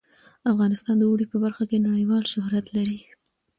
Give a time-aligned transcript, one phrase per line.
[0.51, 2.99] افغانستان د اوړي په برخه کې نړیوال شهرت لري.